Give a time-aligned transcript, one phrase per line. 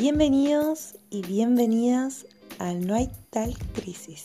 [0.00, 2.24] Bienvenidos y bienvenidas
[2.58, 4.22] al No hay tal crisis.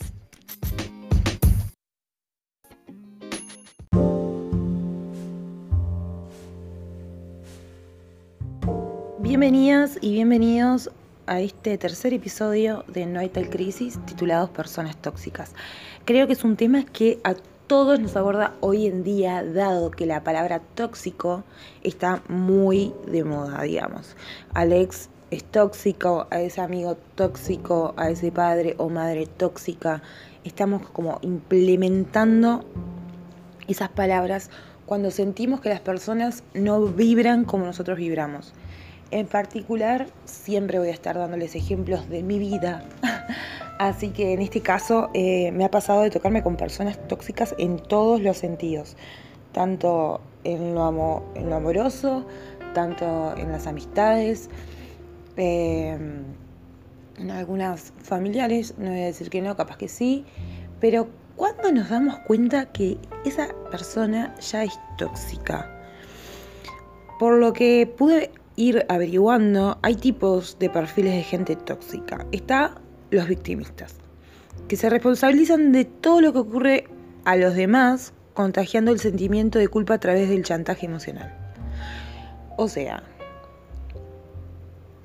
[9.18, 10.90] Bienvenidas y bienvenidos
[11.26, 15.54] a este tercer episodio de No hay tal crisis titulado Personas tóxicas.
[16.06, 17.34] Creo que es un tema que a
[17.66, 21.44] todos nos aborda hoy en día, dado que la palabra tóxico
[21.82, 24.16] está muy de moda, digamos.
[24.54, 30.02] Alex es tóxico, a ese amigo tóxico, a ese padre o madre tóxica.
[30.44, 32.64] Estamos como implementando
[33.66, 34.50] esas palabras
[34.86, 38.54] cuando sentimos que las personas no vibran como nosotros vibramos.
[39.10, 42.84] En particular, siempre voy a estar dándoles ejemplos de mi vida.
[43.78, 47.78] Así que en este caso eh, me ha pasado de tocarme con personas tóxicas en
[47.78, 48.96] todos los sentidos,
[49.52, 52.24] tanto en lo, en lo amoroso,
[52.74, 54.48] tanto en las amistades,
[55.36, 56.24] em,
[57.18, 60.24] en algunas familiares, no voy a decir que no, capaz que sí,
[60.80, 65.70] pero ¿cuándo nos damos cuenta que esa persona ya es tóxica?
[67.18, 72.26] Por lo que pude ir averiguando, hay tipos de perfiles de gente tóxica.
[72.32, 72.74] Está
[73.10, 73.96] los victimistas,
[74.68, 76.84] que se responsabilizan de todo lo que ocurre
[77.24, 81.34] a los demás, contagiando el sentimiento de culpa a través del chantaje emocional.
[82.56, 83.02] O sea,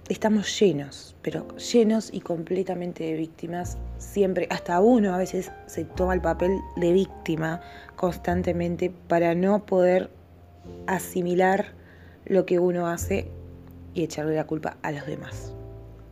[0.10, 3.78] estamos llenos, pero llenos y completamente de víctimas.
[3.98, 7.62] Siempre, hasta uno a veces se toma el papel de víctima
[7.96, 10.10] constantemente para no poder
[10.88, 11.74] asimilar
[12.26, 13.30] lo que uno hace
[13.94, 15.54] y echarle la culpa a los demás.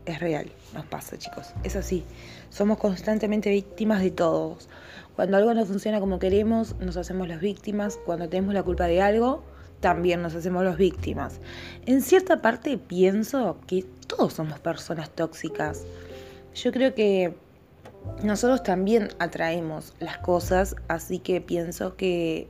[0.06, 2.04] Es real, nos pasa chicos, es así.
[2.50, 4.70] Somos constantemente víctimas de todos.
[5.16, 8.00] Cuando algo no funciona como queremos, nos hacemos las víctimas.
[8.06, 9.44] Cuando tenemos la culpa de algo,
[9.80, 11.40] también nos hacemos las víctimas.
[11.86, 15.84] En cierta parte pienso que todos somos personas tóxicas.
[16.56, 17.34] Yo creo que
[18.24, 22.48] nosotros también atraemos las cosas, así que pienso que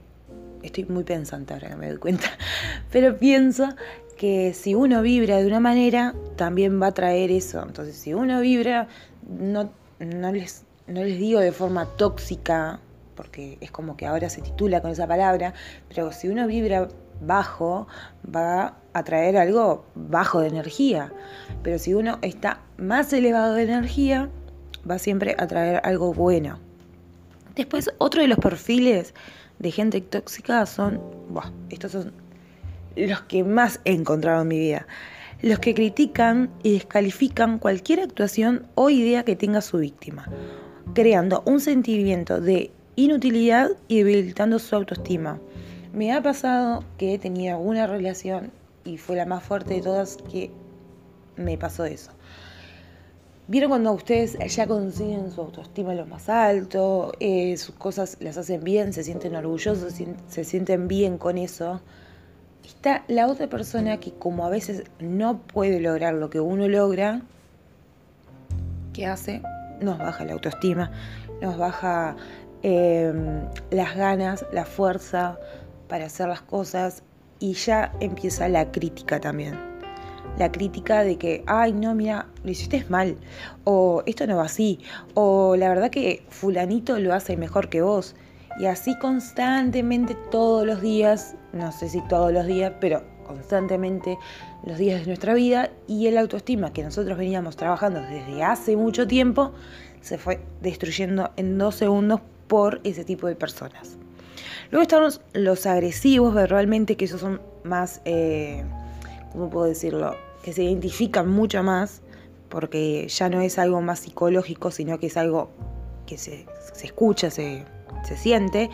[0.64, 2.28] estoy muy pensante ahora que me doy cuenta,
[2.92, 3.70] pero pienso
[4.18, 7.64] que si uno vibra de una manera, también va a traer eso.
[7.64, 8.90] Entonces, si uno vibra,
[9.30, 12.82] no, no, les, no les digo de forma tóxica,
[13.16, 15.54] porque es como que ahora se titula con esa palabra,
[15.88, 16.90] pero si uno vibra
[17.22, 17.88] bajo,
[18.34, 21.12] va a traer algo bajo de energía.
[21.64, 24.30] Pero si uno está más elevado de energía,
[24.90, 26.60] va siempre a traer algo bueno.
[27.56, 29.14] Después, otro de los perfiles
[29.60, 31.02] de gente tóxica son,
[31.70, 32.14] estos son
[32.96, 34.88] los que más he encontrado en mi vida.
[35.42, 40.28] Los que critican y descalifican cualquier actuación o idea que tenga su víctima,
[40.94, 45.40] creando un sentimiento de inutilidad y debilitando su autoestima.
[45.94, 48.52] Me ha pasado que tenía una relación
[48.84, 50.52] y fue la más fuerte de todas que
[51.36, 52.12] me pasó eso.
[53.48, 58.64] ¿Vieron cuando ustedes ya consiguen su autoestima lo más alto, eh, sus cosas las hacen
[58.64, 59.94] bien, se sienten orgullosos,
[60.28, 61.82] se sienten bien con eso?
[62.70, 67.22] está la otra persona que como a veces no puede lograr lo que uno logra,
[68.94, 69.42] ¿qué hace?
[69.82, 70.92] Nos baja la autoestima,
[71.42, 72.16] nos baja
[72.62, 75.40] em, las ganas, la fuerza
[75.90, 77.04] para hacer las cosas
[77.40, 79.60] y ya empieza la crítica también.
[80.38, 83.18] La crítica de que, ay, no, mira, lo hiciste mal,
[83.66, 84.80] o esto no va así,
[85.16, 88.16] o la verdad que fulanito lo hace mejor que vos.
[88.60, 94.18] Y así constantemente todos los días, no sé si todos los días, pero constantemente
[94.66, 99.08] los días de nuestra vida y el autoestima que nosotros veníamos trabajando desde hace mucho
[99.08, 99.54] tiempo
[100.02, 103.99] se fue destruyendo en dos segundos por ese tipo de personas.
[104.72, 108.64] Luego estamos los agresivos, verbalmente, que esos son más, eh,
[109.32, 110.16] ¿cómo puedo decirlo?
[110.44, 112.02] Que se identifican mucho más,
[112.50, 115.50] porque ya no es algo más psicológico, sino que es algo
[116.06, 117.66] que se, se escucha, se,
[118.04, 118.70] se siente,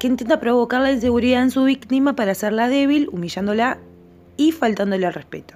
[0.00, 3.78] que intenta provocar la inseguridad en su víctima para hacerla débil, humillándola
[4.36, 5.54] y faltándole al respeto.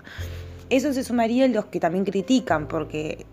[0.68, 3.26] Eso se sumaría a los que también critican, porque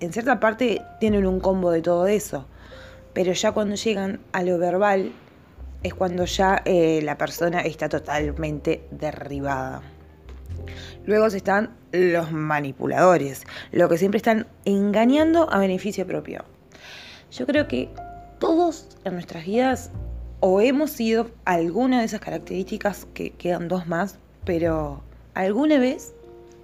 [0.00, 2.46] en cierta parte tienen un combo de todo eso,
[3.14, 5.12] pero ya cuando llegan a lo verbal
[5.82, 9.82] es cuando ya eh, la persona está totalmente derribada.
[11.04, 16.44] Luego están los manipuladores, lo que siempre están engañando a beneficio propio.
[17.32, 17.88] Yo creo que
[18.38, 19.90] todos en nuestras vidas
[20.40, 25.02] o hemos sido alguna de esas características, que quedan dos más, pero
[25.34, 26.14] alguna vez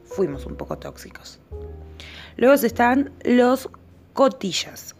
[0.04, 1.38] fuimos un poco tóxicos.
[2.36, 3.68] Luego están los
[4.12, 4.94] cotillas,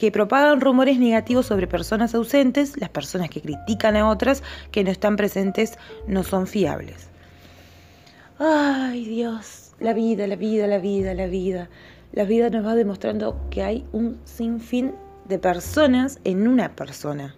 [0.00, 4.42] que propagan rumores negativos sobre personas ausentes, las personas que critican a otras
[4.72, 5.76] que no están presentes
[6.06, 7.10] no son fiables.
[8.38, 11.68] Ay Dios, la vida, la vida, la vida, la vida.
[12.12, 14.94] La vida nos va demostrando que hay un sinfín
[15.28, 17.36] de personas en una persona.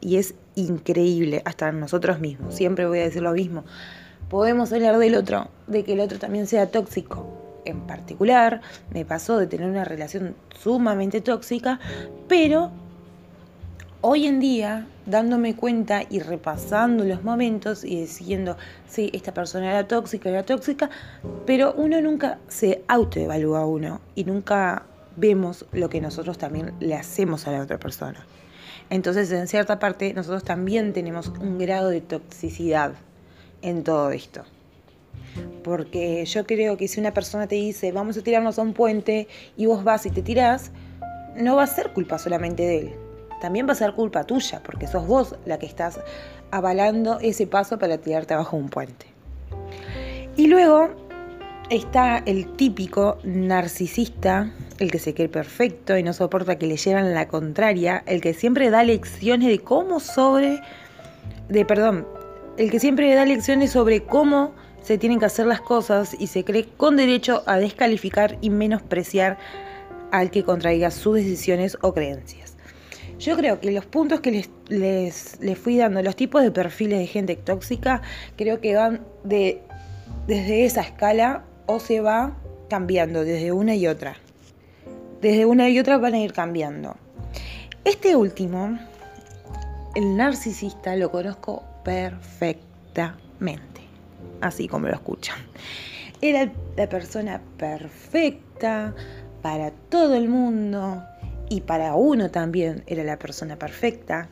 [0.00, 2.54] Y es increíble, hasta nosotros mismos.
[2.54, 3.64] Siempre voy a decir lo mismo.
[4.30, 7.47] Podemos hablar del otro, de que el otro también sea tóxico.
[7.68, 8.62] En particular,
[8.94, 11.78] me pasó de tener una relación sumamente tóxica,
[12.26, 12.70] pero
[14.00, 18.56] hoy en día, dándome cuenta y repasando los momentos y diciendo,
[18.88, 20.88] sí, esta persona era tóxica, era tóxica,
[21.44, 24.84] pero uno nunca se autoevalúa a uno y nunca
[25.16, 28.24] vemos lo que nosotros también le hacemos a la otra persona.
[28.88, 32.94] Entonces, en cierta parte, nosotros también tenemos un grado de toxicidad
[33.60, 34.44] en todo esto.
[35.62, 39.28] Porque yo creo que si una persona te dice, vamos a tirarnos a un puente,
[39.56, 40.72] y vos vas y te tirás,
[41.36, 42.94] no va a ser culpa solamente de él.
[43.40, 46.00] También va a ser culpa tuya, porque sos vos la que estás
[46.50, 49.06] avalando ese paso para tirarte abajo un puente.
[50.36, 50.90] Y luego
[51.70, 57.14] está el típico narcisista, el que se cree perfecto y no soporta que le llevan
[57.14, 60.60] la contraria, el que siempre da lecciones de cómo sobre,
[61.48, 62.06] de perdón,
[62.56, 64.52] el que siempre da lecciones sobre cómo
[64.82, 69.38] se tienen que hacer las cosas y se cree con derecho a descalificar y menospreciar
[70.10, 72.56] al que contraiga sus decisiones o creencias.
[73.18, 77.00] Yo creo que los puntos que les, les, les fui dando, los tipos de perfiles
[77.00, 78.00] de gente tóxica,
[78.36, 79.60] creo que van de,
[80.26, 82.36] desde esa escala o se va
[82.68, 84.16] cambiando desde una y otra.
[85.20, 86.96] Desde una y otra van a ir cambiando.
[87.84, 88.78] Este último,
[89.94, 93.77] el narcisista, lo conozco perfectamente,
[94.40, 95.38] así como lo escuchan.
[96.20, 98.94] Era la persona perfecta
[99.42, 101.02] para todo el mundo
[101.48, 104.28] y para uno también era la persona perfecta,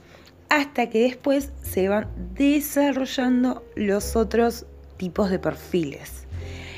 [0.48, 4.66] hasta que después se van desarrollando los otros
[4.96, 6.26] tipos de perfiles.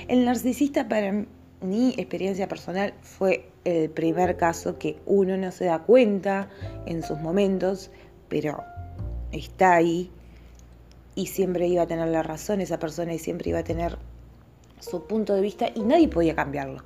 [0.09, 1.25] El narcisista para
[1.61, 6.49] mi experiencia personal fue el primer caso que uno no se da cuenta
[6.87, 7.91] en sus momentos,
[8.29, 8.63] pero
[9.33, 10.11] está ahí
[11.19, 13.99] y siempre iba a tener la razón esa persona y siempre iba a tener
[14.79, 16.85] su punto de vista y nadie podía cambiarlo.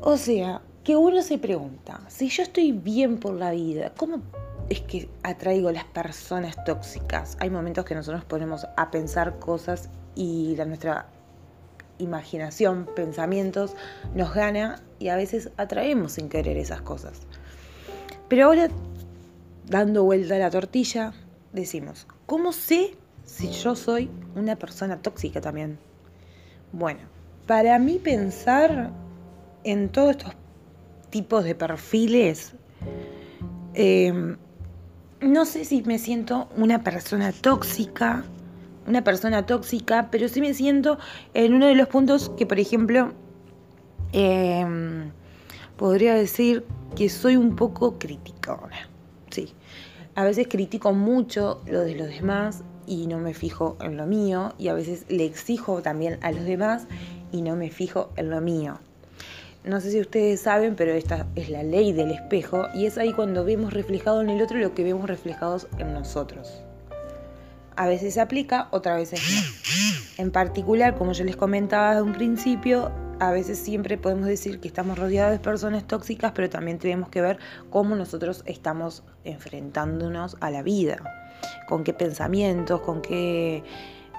[0.00, 4.20] O sea, que uno se pregunta, si yo estoy bien por la vida, ¿cómo
[4.68, 7.36] es que atraigo las personas tóxicas?
[7.38, 11.06] Hay momentos que nosotros ponemos a pensar cosas y la nuestra
[11.98, 13.76] imaginación, pensamientos,
[14.16, 17.20] nos gana y a veces atraemos sin querer esas cosas.
[18.28, 18.70] Pero ahora,
[19.68, 21.12] dando vuelta a la tortilla,
[21.52, 25.78] decimos, ¿cómo sé si yo soy una persona tóxica también?
[26.72, 27.00] Bueno,
[27.46, 28.92] para mí pensar
[29.64, 30.34] en todos estos
[31.10, 32.54] tipos de perfiles,
[33.74, 34.36] eh,
[35.20, 38.24] no sé si me siento una persona tóxica
[38.86, 40.98] una persona tóxica, pero sí me siento
[41.34, 43.12] en uno de los puntos que, por ejemplo,
[44.12, 45.10] em,
[45.76, 46.64] podría decir
[46.94, 48.95] que soy un poco crítica Sí,
[50.16, 54.54] a veces critico mucho lo de los demás y no me fijo en lo mío,
[54.58, 56.86] y a veces le exijo también a los demás
[57.32, 58.78] y no me fijo en lo mío.
[59.64, 63.12] No sé si ustedes saben, pero esta es la ley del espejo y es ahí
[63.12, 66.62] cuando vemos reflejado en el otro lo que vemos reflejados en nosotros.
[67.74, 70.22] A veces se aplica, otras veces no.
[70.22, 74.68] En particular, como yo les comentaba desde un principio, a veces siempre podemos decir que
[74.68, 80.50] estamos rodeados de personas tóxicas, pero también tenemos que ver cómo nosotros estamos enfrentándonos a
[80.50, 80.96] la vida,
[81.68, 83.62] con qué pensamientos, con qué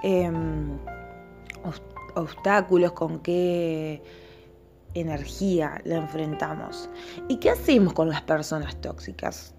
[0.02, 0.78] em,
[2.14, 4.02] obstáculos, con qué
[4.94, 6.88] energía la enfrentamos.
[7.28, 9.54] ¿Y qué hacemos con las personas tóxicas?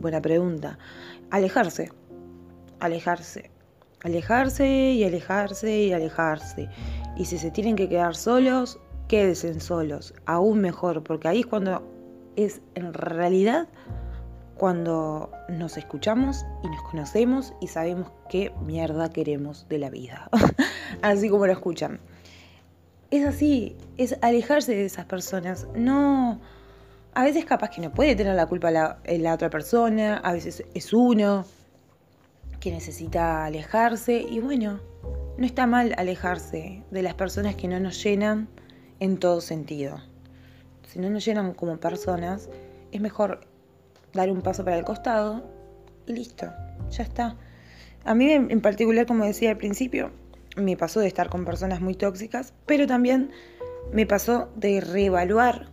[0.00, 0.78] Buena pregunta.
[1.30, 1.90] Alejarse
[2.80, 3.50] alejarse.
[4.02, 6.68] Alejarse y alejarse y alejarse.
[7.16, 10.14] Y si se tienen que quedar solos, quédense solos.
[10.26, 11.82] Aún mejor, porque ahí es cuando
[12.36, 13.68] es en realidad
[14.60, 20.28] cuando nos escuchamos y nos conocemos y sabemos qué mierda queremos de la vida.
[21.02, 21.98] así como lo escuchan.
[23.10, 25.66] Es así, es alejarse de esas personas.
[25.74, 26.42] No.
[27.14, 30.62] A veces capaz que no puede tener la culpa la, la otra persona, a veces
[30.74, 31.46] es uno,
[32.60, 34.78] que necesita alejarse y bueno,
[35.38, 38.50] no está mal alejarse de las personas que no nos llenan
[38.98, 40.02] en todo sentido.
[40.86, 42.50] Si no nos llenan como personas,
[42.92, 43.48] es mejor
[44.12, 45.42] dar un paso para el costado
[46.06, 46.46] y listo,
[46.90, 47.36] ya está.
[48.04, 50.10] A mí en particular, como decía al principio,
[50.56, 53.30] me pasó de estar con personas muy tóxicas, pero también
[53.92, 55.68] me pasó de reevaluar,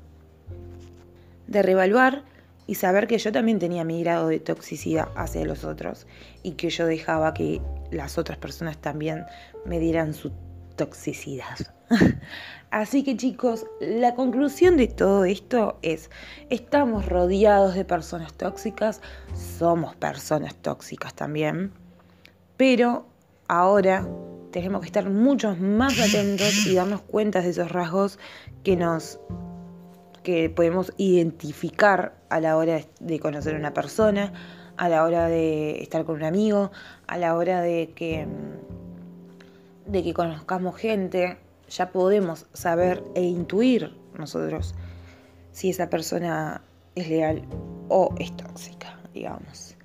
[1.47, 2.23] de reevaluar
[2.67, 6.05] y saber que yo también tenía mi grado de toxicidad hacia los otros
[6.43, 9.25] y que yo dejaba que las otras personas también
[9.65, 10.31] me dieran su
[10.77, 11.57] toxicidad.
[12.71, 16.09] Así que chicos, la conclusión de todo esto es,
[16.49, 19.01] estamos rodeados de personas tóxicas,
[19.57, 21.71] somos personas tóxicas también,
[22.57, 23.05] pero
[23.47, 24.07] ahora
[24.51, 28.19] tenemos que estar muchos más atentos y darnos cuenta de esos rasgos
[28.63, 29.19] que nos
[30.23, 34.33] que podemos identificar a la hora de conocer a una persona,
[34.75, 36.69] a la hora de estar con un amigo,
[37.07, 38.27] a la hora de que
[39.87, 41.37] de que conozcamos gente,
[41.69, 44.75] ya podemos saber e intuir nosotros
[45.51, 46.61] si esa persona
[46.95, 47.41] es leal
[47.89, 49.75] o es tóxica, digamos.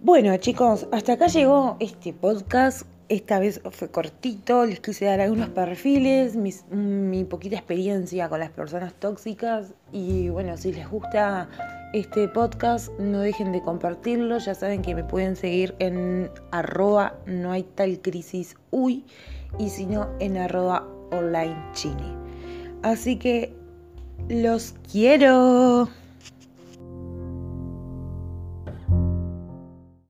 [0.00, 2.86] Bueno chicos, hasta acá llegó este podcast.
[3.12, 8.94] Esta vez fue cortito, les quise dar algunos perfiles, mi poquita experiencia con las personas
[8.94, 11.46] tóxicas y bueno, si les gusta
[11.92, 17.52] este podcast, no dejen de compartirlo, ya saben que me pueden seguir en arroba no
[17.52, 19.04] hay tal crisis uy
[19.58, 22.16] y si no en arroba online chini.
[22.82, 23.52] Así que
[24.30, 25.90] los quiero.